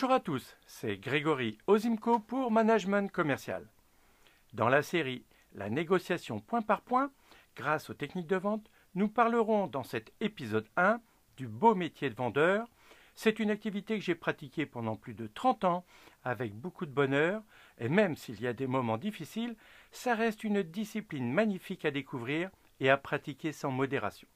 [0.00, 3.66] Bonjour à tous, c'est Grégory Ozimko pour Management Commercial.
[4.54, 7.10] Dans la série La négociation point par point,
[7.54, 11.02] grâce aux techniques de vente, nous parlerons dans cet épisode 1
[11.36, 12.66] du beau métier de vendeur.
[13.14, 15.84] C'est une activité que j'ai pratiquée pendant plus de 30 ans
[16.24, 17.42] avec beaucoup de bonheur
[17.76, 19.54] et même s'il y a des moments difficiles,
[19.92, 22.48] ça reste une discipline magnifique à découvrir
[22.80, 24.28] et à pratiquer sans modération.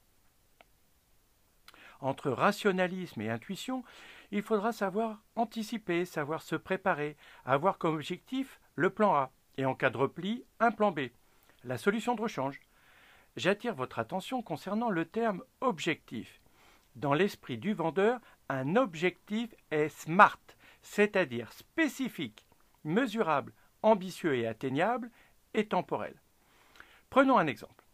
[2.01, 3.83] Entre rationalisme et intuition,
[4.35, 9.75] il faudra savoir anticiper, savoir se préparer, avoir comme objectif le plan A et en
[9.75, 11.03] cas de repli, un plan B,
[11.63, 12.59] la solution de rechange.
[13.37, 16.41] J'attire votre attention concernant le terme objectif.
[16.97, 20.41] Dans l'esprit du vendeur, un objectif est SMART,
[20.81, 22.45] c'est-à-dire spécifique,
[22.83, 25.11] mesurable, ambitieux et atteignable,
[25.53, 26.13] et temporel.
[27.09, 27.85] Prenons un exemple.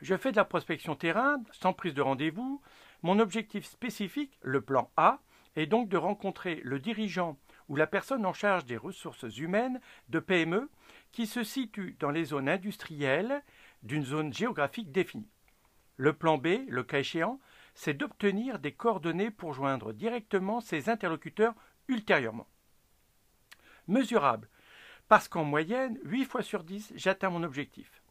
[0.00, 2.60] Je fais de la prospection terrain sans prise de rendez-vous.
[3.04, 5.20] Mon objectif spécifique, le plan A,
[5.56, 10.20] est donc de rencontrer le dirigeant ou la personne en charge des ressources humaines de
[10.20, 10.70] PME
[11.12, 13.42] qui se situe dans les zones industrielles
[13.82, 15.30] d'une zone géographique définie.
[15.96, 17.40] Le plan B, le cas échéant,
[17.74, 21.54] c'est d'obtenir des coordonnées pour joindre directement ces interlocuteurs
[21.88, 22.48] ultérieurement.
[23.88, 24.48] Mesurable,
[25.08, 28.02] parce qu'en moyenne, 8 fois sur 10, j'atteins mon objectif.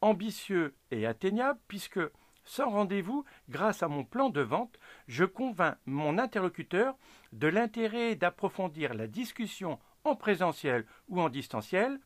[0.00, 2.00] Ambitieux et atteignable, puisque
[2.44, 4.78] sans rendez-vous, grâce à mon plan de vente,
[5.08, 6.96] je convainc mon interlocuteur
[7.32, 11.98] de l'intérêt d'approfondir la discussion en présentiel ou en distanciel,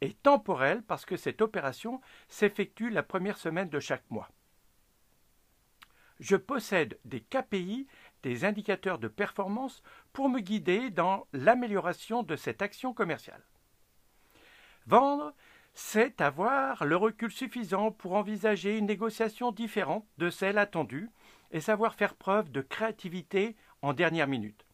[0.00, 4.30] et temporel parce que cette opération s'effectue la première semaine de chaque mois.
[6.20, 7.86] Je possède des KPI,
[8.22, 13.42] des indicateurs de performance, pour me guider dans l'amélioration de cette action commerciale.
[14.86, 15.34] Vendre,
[15.82, 21.08] c'est avoir le recul suffisant pour envisager une négociation différente de celle attendue
[21.52, 24.66] et savoir faire preuve de créativité en dernière minute.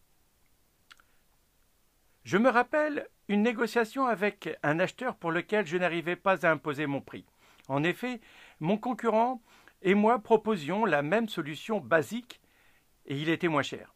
[2.25, 6.87] Je me rappelle une négociation avec un acheteur pour lequel je n'arrivais pas à imposer
[6.87, 7.25] mon prix.
[7.69, 8.19] En effet,
[8.59, 9.41] mon concurrent
[9.81, 12.41] et moi proposions la même solution basique
[13.05, 13.95] et il était moins cher.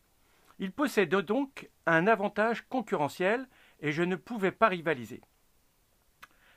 [0.59, 3.47] Il possédait donc un avantage concurrentiel
[3.81, 5.22] et je ne pouvais pas rivaliser.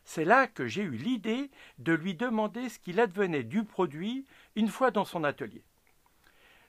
[0.04, 4.68] C'est là que j'ai eu l'idée de lui demander ce qu'il advenait du produit une
[4.68, 5.64] fois dans son atelier.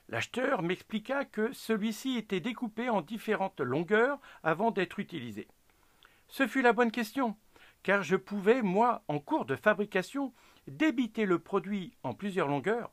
[0.08, 5.48] L'acheteur m'expliqua que celui-ci était découpé en différentes longueurs avant d'être utilisé.
[6.28, 7.36] Ce fut la bonne question,
[7.82, 10.32] car je pouvais, moi, en cours de fabrication,
[10.68, 12.90] débiter le produit en plusieurs longueurs.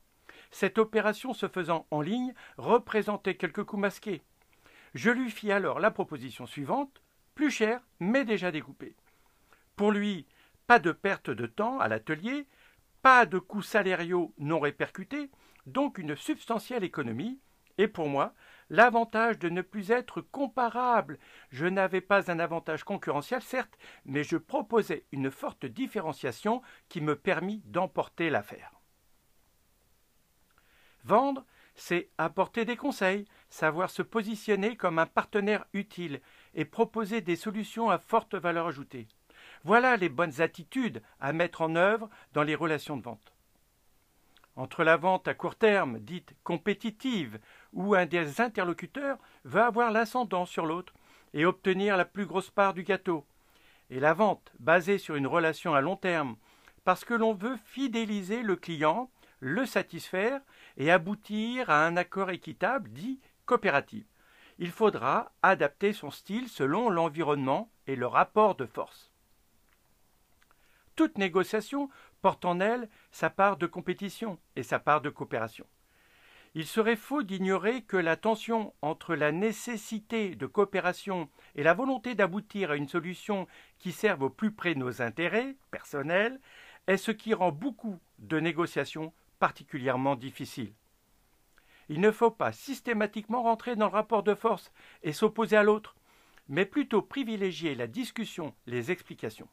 [0.52, 4.22] Cette opération se faisant en ligne représentait quelques coûts masqués.
[4.94, 7.02] Je lui fis alors la proposition suivante,
[7.34, 8.96] plus chère, mais déjà découpée.
[9.76, 10.28] Pour lui,
[10.68, 12.48] pas de perte de temps à l'atelier,
[13.02, 15.30] pas de coûts salariaux non répercutés,
[15.66, 17.40] donc une substantielle économie,
[17.78, 18.34] et pour moi,
[18.70, 21.20] l'avantage de ne plus être comparable.
[21.50, 27.16] Je n'avais pas un avantage concurrentiel, certes, mais je proposais une forte différenciation qui me
[27.16, 28.72] permit d'emporter l'affaire.
[31.04, 36.22] Vendre, c'est apporter des conseils, savoir se positionner comme un partenaire utile
[36.54, 39.08] et proposer des solutions à forte valeur ajoutée.
[39.64, 43.34] Voilà les bonnes attitudes à mettre en œuvre dans les relations de vente.
[44.56, 47.40] Entre la vente à court terme, dite compétitive,
[47.72, 50.94] où un des interlocuteurs veut avoir l'ascendant sur l'autre
[51.34, 53.26] et obtenir la plus grosse part du gâteau,
[53.90, 56.36] et la vente basée sur une relation à long terme,
[56.84, 59.10] parce que l'on veut fidéliser le client,
[59.40, 60.42] le satisfaire
[60.78, 64.06] et aboutir à un accord équitable dit coopératif.
[64.60, 69.13] Il faudra adapter son style selon l'environnement et le rapport de force.
[70.96, 71.90] Toute négociation
[72.22, 75.66] porte en elle sa part de compétition et sa part de coopération.
[76.56, 82.14] Il serait faux d'ignorer que la tension entre la nécessité de coopération et la volonté
[82.14, 83.48] d'aboutir à une solution
[83.80, 86.40] qui serve au plus près nos intérêts personnels
[86.86, 90.74] est ce qui rend beaucoup de négociations particulièrement difficiles.
[91.90, 95.96] Il ne faut pas systématiquement rentrer dans le rapport de force et s'opposer à l'autre,
[96.48, 99.50] mais plutôt privilégier la discussion, les explications.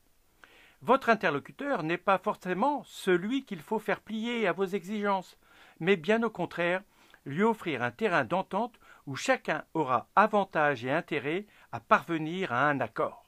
[0.83, 5.37] Votre interlocuteur n'est pas forcément celui qu'il faut faire plier à vos exigences,
[5.79, 6.83] mais bien au contraire,
[7.27, 12.81] lui offrir un terrain d'entente où chacun aura avantage et intérêt à parvenir à un
[12.81, 13.25] accord.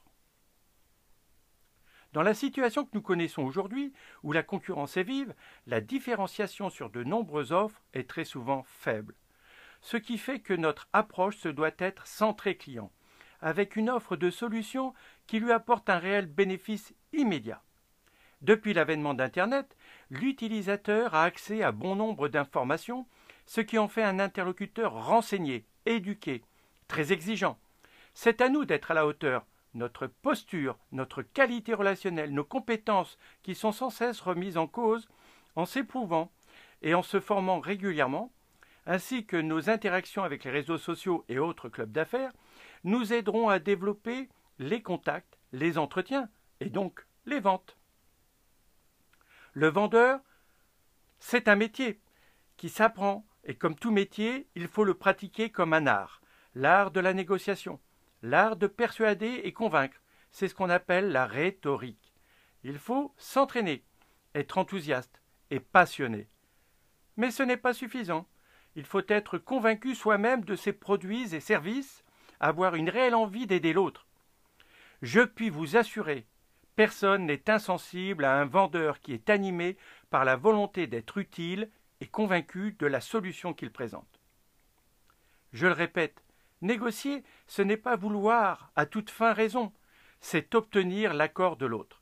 [2.13, 3.91] Dans la situation que nous connaissons aujourd'hui,
[4.21, 5.33] où la concurrence est vive,
[5.65, 9.15] la différenciation sur de nombreuses offres est très souvent faible.
[9.81, 12.91] Ce qui fait que notre approche se doit être centrée client,
[13.41, 14.93] avec une offre de solution
[15.27, 17.61] qui lui apporte un réel bénéfice immédiat.
[18.41, 19.77] Depuis l'avènement d'Internet,
[20.09, 23.07] l'utilisateur a accès à bon nombre d'informations,
[23.45, 26.43] ce qui en fait un interlocuteur renseigné, éduqué,
[26.87, 27.57] très exigeant.
[28.13, 29.45] C'est à nous d'être à la hauteur.
[29.73, 35.07] Notre posture, notre qualité relationnelle, nos compétences qui sont sans cesse remises en cause
[35.55, 36.31] en s'éprouvant
[36.81, 38.31] et en se formant régulièrement,
[38.85, 42.33] ainsi que nos interactions avec les réseaux sociaux et autres clubs d'affaires,
[42.83, 44.29] nous aideront à développer
[44.59, 46.29] les contacts, les entretiens
[46.59, 47.77] et donc les ventes.
[49.53, 50.19] Le vendeur,
[51.19, 52.01] c'est un métier
[52.57, 56.21] qui s'apprend et comme tout métier, il faut le pratiquer comme un art,
[56.55, 57.79] l'art de la négociation,
[58.21, 60.01] l'art de persuader et convaincre.
[60.31, 62.13] C'est ce qu'on appelle la rhétorique.
[62.63, 63.83] Il faut s'entraîner,
[64.33, 65.21] être enthousiaste
[65.51, 66.29] et passionné.
[67.17, 68.27] Mais ce n'est pas suffisant.
[68.75, 72.03] Il faut être convaincu soi-même de ses produits et services,
[72.39, 74.07] avoir une réelle envie d'aider l'autre.
[75.03, 76.25] Je puis vous assurer,
[76.77, 79.75] personne n'est insensible à un vendeur qui est animé
[80.09, 81.69] par la volonté d'être utile
[81.99, 84.21] et convaincu de la solution qu'il présente.
[85.51, 86.23] Je le répète,
[86.61, 89.73] négocier, ce n'est pas vouloir à toute fin raison,
[90.21, 92.01] c'est obtenir l'accord de l'autre.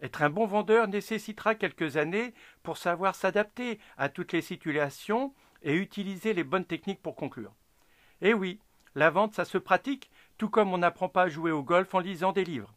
[0.00, 2.32] Être un bon vendeur nécessitera quelques années
[2.62, 7.54] pour savoir s'adapter à toutes les situations et utiliser les bonnes techniques pour conclure.
[8.22, 8.60] Et oui,
[8.94, 11.98] la vente, ça se pratique, tout comme on n'apprend pas à jouer au golf en
[11.98, 12.74] lisant des livres.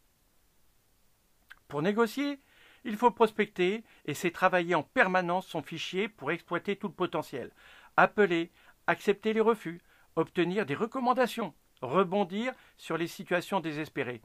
[1.67, 2.39] Pour négocier,
[2.83, 7.51] il faut prospecter et c'est travailler en permanence son fichier pour exploiter tout le potentiel.
[7.95, 8.51] Appeler,
[8.87, 9.79] accepter les refus,
[10.15, 14.21] obtenir des recommandations, rebondir sur les situations désespérées.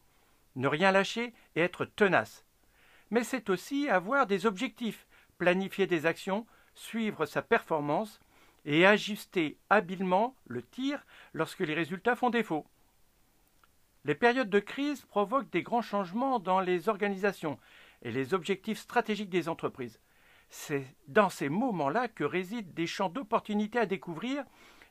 [0.56, 2.44] Ne rien lâcher et être tenace.
[3.10, 5.06] Mais c'est aussi avoir des objectifs,
[5.38, 8.20] planifier des actions, suivre sa performance
[8.64, 11.04] et ajuster habilement le tir
[11.34, 12.66] lorsque les résultats font défaut.
[14.06, 17.58] Les périodes de crise provoquent des grands changements dans les organisations
[18.02, 19.98] et les objectifs stratégiques des entreprises.
[20.48, 24.44] C'est dans ces moments-là que résident des champs d'opportunités à découvrir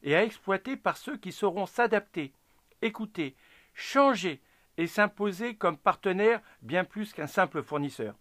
[0.03, 2.33] et à exploiter par ceux qui sauront s'adapter,
[2.81, 3.37] écouter,
[3.73, 4.41] changer
[4.75, 8.15] et s'imposer comme partenaire bien plus qu'un simple fournisseur.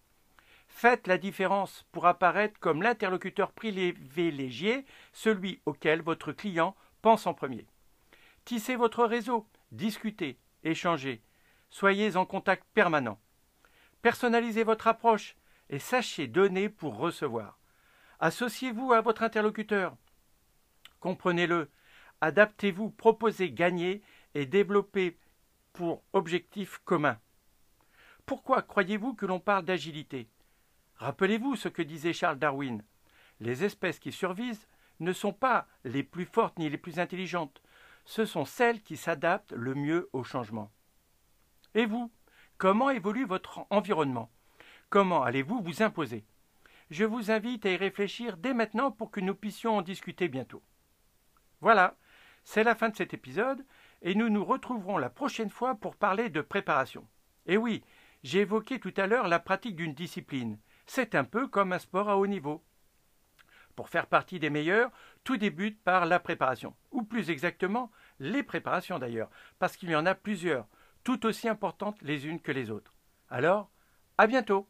[0.69, 7.67] Faites la différence pour apparaître comme l'interlocuteur privilégié, celui auquel votre client pense en premier.
[8.45, 11.23] Tissez votre réseau, discutez, échangez,
[11.71, 13.21] soyez en contact permanent.
[14.03, 15.37] Personnalisez votre approche
[15.71, 17.59] et sachez donner pour recevoir.
[18.21, 19.97] Associez-vous à votre interlocuteur.
[21.01, 21.71] Comprenez-le,
[22.21, 24.03] adaptez-vous, proposez, gagnez
[24.35, 25.19] et développez
[25.73, 27.19] pour objectif commun.
[28.27, 30.29] Pourquoi croyez-vous que l'on parle d'agilité?
[30.97, 32.83] Rappelez-vous ce que disait Charles Darwin.
[33.41, 34.67] Les espèces qui survivent
[35.01, 37.61] ne sont pas les plus fortes ni les plus intelligentes,
[38.05, 40.71] ce sont celles qui s'adaptent le mieux au changement.
[41.75, 42.13] Et vous,
[42.59, 44.31] comment évolue votre environnement?
[44.91, 46.25] Comment allez-vous vous imposer?
[46.91, 50.63] Je vous invite à y réfléchir dès maintenant pour que nous puissions en discuter bientôt.
[51.61, 51.97] Voilà,
[52.45, 53.65] c'est la fin de cet épisode
[54.03, 57.09] et nous nous retrouverons la prochaine fois pour parler de préparation.
[57.47, 57.83] Et oui,
[58.23, 60.59] j'ai évoqué tout à l'heure la pratique d'une discipline.
[60.87, 62.63] C'est un peu comme un sport à haut niveau.
[63.77, 64.91] Pour faire partie des meilleurs,
[65.25, 67.91] tout débute par la préparation, ou plus exactement,
[68.21, 70.67] les préparations d'ailleurs, parce qu'il y en a plusieurs,
[71.03, 72.95] tout aussi importantes les unes que les autres.
[73.29, 73.71] Alors,
[74.17, 74.69] à bientôt